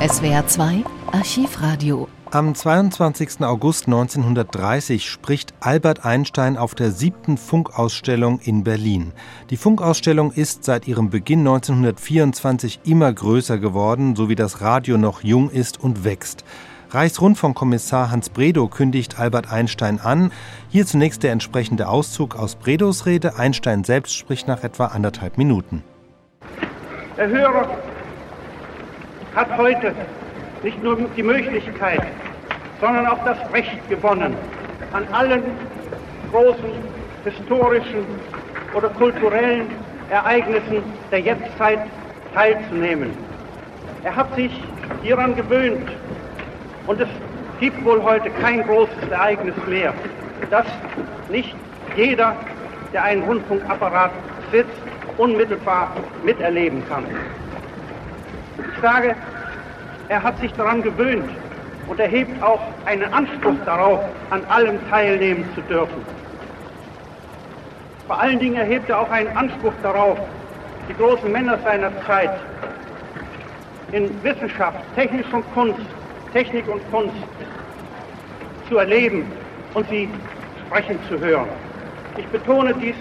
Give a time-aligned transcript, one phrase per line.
[0.00, 2.06] SWR 2 Archivradio.
[2.30, 3.40] Am 22.
[3.40, 9.10] August 1930 spricht Albert Einstein auf der siebten Funkausstellung in Berlin.
[9.50, 15.24] Die Funkausstellung ist seit ihrem Beginn 1924 immer größer geworden, so wie das Radio noch
[15.24, 16.44] jung ist und wächst.
[16.90, 20.30] Reichsrundfunkkommissar Hans Bredow kündigt Albert Einstein an.
[20.68, 23.36] Hier zunächst der entsprechende Auszug aus Bredows Rede.
[23.36, 25.82] Einstein selbst spricht nach etwa anderthalb Minuten.
[27.16, 27.68] Der Hörer
[29.38, 29.94] hat heute
[30.64, 32.02] nicht nur die Möglichkeit,
[32.80, 34.36] sondern auch das Recht gewonnen,
[34.92, 35.44] an allen
[36.32, 36.72] großen
[37.22, 38.04] historischen
[38.74, 39.66] oder kulturellen
[40.10, 41.78] Ereignissen der Jetztzeit
[42.34, 43.10] teilzunehmen.
[44.02, 44.50] Er hat sich
[45.02, 45.88] hieran gewöhnt
[46.88, 47.08] und es
[47.60, 49.94] gibt wohl heute kein großes Ereignis mehr,
[50.50, 50.66] das
[51.28, 51.54] nicht
[51.94, 52.34] jeder,
[52.92, 54.10] der einen Rundfunkapparat
[54.50, 54.82] sitzt,
[55.16, 55.92] unmittelbar
[56.24, 57.04] miterleben kann.
[58.80, 59.14] Sage,
[60.08, 61.28] er hat sich daran gewöhnt
[61.88, 64.00] und erhebt auch einen Anspruch darauf,
[64.30, 66.04] an allem teilnehmen zu dürfen.
[68.06, 70.18] Vor allen Dingen erhebt er auch einen Anspruch darauf,
[70.88, 72.30] die großen Männer seiner Zeit
[73.92, 75.80] in Wissenschaft, Technik und Kunst,
[76.32, 77.16] Technik und Kunst
[78.68, 79.30] zu erleben
[79.74, 80.08] und sie
[80.66, 81.48] sprechen zu hören.
[82.16, 82.96] Ich betone dies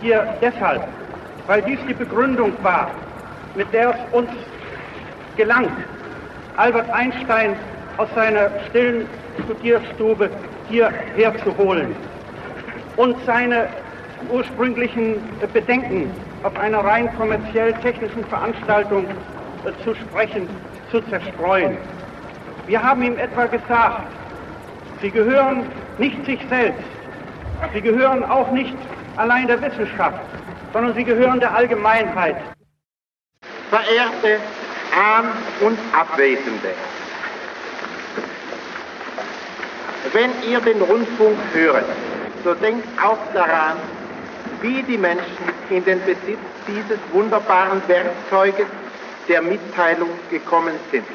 [0.00, 0.82] hier deshalb,
[1.46, 2.90] weil dies die Begründung war,
[3.54, 4.30] mit der es uns
[5.38, 5.70] gelangt,
[6.58, 7.56] Albert Einstein
[7.96, 9.06] aus seiner stillen
[9.44, 10.28] Studierstube
[10.68, 11.96] hierher zu holen
[12.96, 13.68] und seine
[14.30, 15.14] ursprünglichen
[15.52, 16.10] Bedenken
[16.42, 20.48] auf einer rein kommerziell-technischen Veranstaltung äh, zu sprechen,
[20.90, 21.78] zu zerstreuen.
[22.66, 24.02] Wir haben ihm etwa gesagt,
[25.00, 25.62] Sie gehören
[25.98, 26.82] nicht sich selbst,
[27.72, 28.76] Sie gehören auch nicht
[29.16, 30.20] allein der Wissenschaft,
[30.72, 32.36] sondern Sie gehören der Allgemeinheit.
[33.70, 34.40] Verehrte
[34.98, 36.74] Ahn- und Abwesende.
[40.12, 41.84] Wenn ihr den Rundfunk hört,
[42.42, 43.76] so denkt auch daran,
[44.60, 48.66] wie die Menschen in den Besitz dieses wunderbaren Werkzeuges
[49.28, 51.06] der Mitteilung gekommen sind.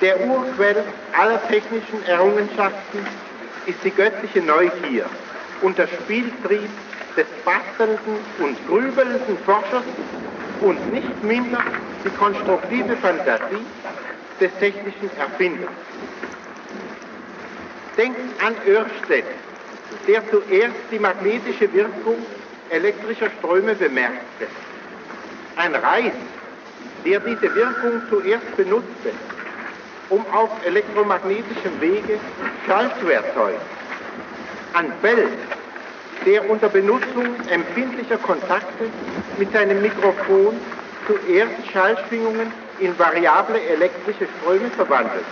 [0.00, 0.82] Der Urquell
[1.18, 3.06] aller technischen Errungenschaften
[3.66, 5.06] ist die göttliche Neugier
[5.60, 6.70] und der Spieltrieb
[7.16, 9.84] des bastelnden und grübelnden Forschers
[10.62, 11.60] und nicht minder
[12.04, 13.66] die konstruktive Fantasie
[14.40, 15.70] des technischen Erfinders.
[17.96, 19.24] Denkt an Örsted,
[20.06, 22.16] der zuerst die magnetische Wirkung
[22.70, 24.46] elektrischer Ströme bemerkte.
[25.56, 26.12] Ein Reis,
[27.04, 29.12] der diese Wirkung zuerst benutzte,
[30.08, 32.18] um auf elektromagnetischem Wege
[32.66, 33.60] Schall zu erzeugen.
[34.72, 35.28] An Bell,
[36.24, 38.90] der unter Benutzung empfindlicher Kontakte
[39.38, 40.56] mit seinem Mikrofon
[41.06, 45.24] zuerst Schallschwingungen in variable elektrische Ströme verwandelte.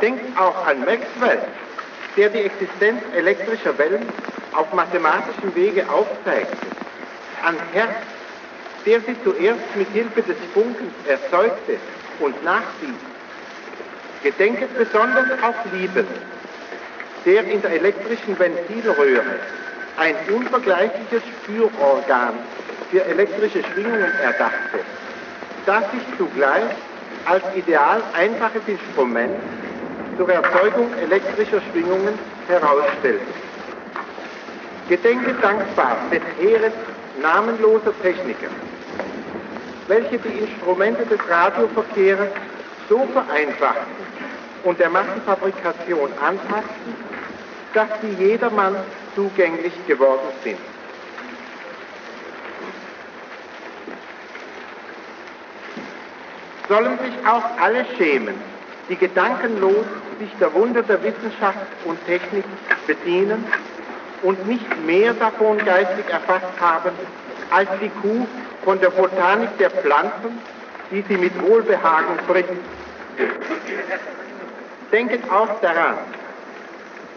[0.00, 1.42] Denkt auch an Maxwell,
[2.16, 4.08] der die Existenz elektrischer Wellen
[4.52, 6.56] auf mathematischem Wege aufzeigte.
[7.44, 7.94] An Hertz,
[8.86, 11.76] der sie zuerst mit Hilfe des Funkens erzeugte
[12.20, 12.96] und nachwies.
[14.22, 16.06] Gedenket besonders auch Liebes,
[17.24, 19.38] der in der elektrischen Ventilröhre
[19.98, 22.34] ein unvergleichliches Spürorgan
[22.90, 24.80] für elektrische Schwingungen erdachte,
[25.66, 26.70] das sich zugleich
[27.26, 29.34] als ideal einfaches Instrument
[30.16, 33.26] zur Erzeugung elektrischer Schwingungen herausstellte.
[34.88, 36.72] Gedenke dankbar des Heeres
[37.20, 38.48] namenloser Techniker,
[39.88, 42.30] welche die Instrumente des Radioverkehrs
[42.88, 44.06] so vereinfachten
[44.64, 46.94] und der Massenfabrikation anpassten,
[47.74, 48.76] dass sie jedermann
[49.14, 50.58] zugänglich geworden sind.
[56.68, 58.34] Sollen sich auch alle schämen,
[58.88, 59.86] die gedankenlos
[60.18, 62.44] sich der Wunder der Wissenschaft und Technik
[62.86, 63.44] bedienen
[64.22, 66.90] und nicht mehr davon geistig erfasst haben,
[67.50, 68.26] als die Kuh
[68.64, 70.38] von der Botanik der Pflanzen,
[70.90, 72.48] die sie mit Wohlbehagen frisst.
[74.92, 75.98] Denket auch daran,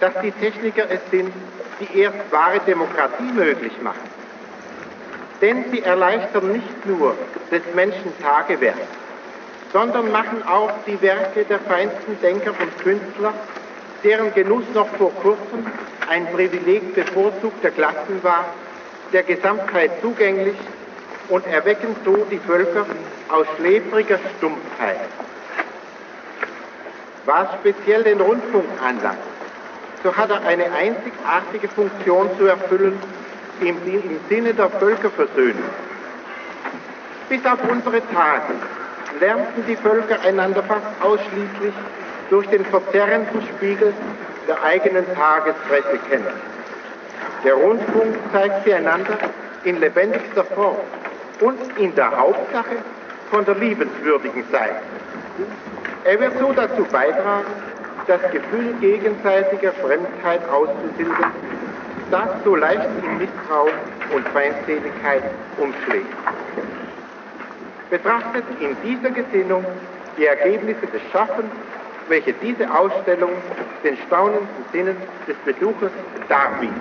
[0.01, 1.31] dass die Techniker es sind,
[1.79, 4.09] die erst wahre Demokratie möglich machen.
[5.41, 7.15] Denn sie erleichtern nicht nur
[7.51, 8.75] des Menschen Tagewerk,
[9.71, 13.33] sondern machen auch die Werke der feinsten Denker und Künstler,
[14.03, 15.65] deren Genuss noch vor kurzem
[16.09, 18.45] ein Privileg bevorzugter Klassen war,
[19.13, 20.57] der Gesamtheit zugänglich
[21.29, 22.85] und erwecken so die Völker
[23.29, 24.99] aus schläfriger Stumpfheit.
[27.25, 29.19] Was speziell den Rundfunk anlangt,
[30.03, 32.97] so hat er eine einzigartige Funktion zu erfüllen
[33.59, 35.69] im, im Sinne der Völkerversöhnung.
[37.29, 38.53] Bis auf unsere Tage
[39.19, 41.73] lernten die Völker einander fast ausschließlich
[42.29, 43.93] durch den verzerrenden Spiegel
[44.47, 46.33] der eigenen Tagespresse kennen.
[47.43, 49.17] Der Rundfunk zeigt sie einander
[49.63, 50.77] in lebendigster Form
[51.39, 52.77] und in der Hauptsache
[53.29, 54.81] von der liebenswürdigen Seite.
[56.03, 57.45] Er wird so dazu beitragen,
[58.07, 61.25] das Gefühl gegenseitiger Fremdheit auszutilgen,
[62.09, 63.73] das so leicht in Misstrauen
[64.13, 65.23] und Feindseligkeit
[65.57, 66.07] umschlägt.
[67.89, 69.65] Betrachtet in dieser Gesinnung
[70.17, 71.51] die Ergebnisse des Schaffens,
[72.07, 73.31] welche diese Ausstellung
[73.83, 74.97] den staunenden Sinnen
[75.27, 75.91] des Besuchers
[76.27, 76.75] darbietet.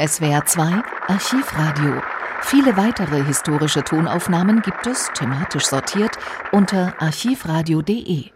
[0.00, 0.62] SWR 2
[1.08, 2.00] Archivradio.
[2.42, 6.16] Viele weitere historische Tonaufnahmen gibt es, thematisch sortiert,
[6.52, 8.30] unter archivradio.de.